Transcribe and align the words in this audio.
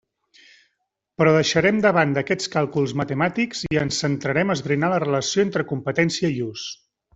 Però 1.21 1.33
deixarem 1.35 1.81
de 1.83 1.91
banda 1.97 2.23
aquests 2.25 2.49
càlculs 2.55 2.95
matemàtics 3.03 3.63
i 3.77 3.81
ens 3.83 4.01
centrarem 4.05 4.55
a 4.55 4.57
esbrinar 4.59 4.91
la 4.95 5.01
relació 5.07 5.47
entre 5.49 5.69
competència 5.75 6.35
i 6.41 6.45
ús. 6.51 6.69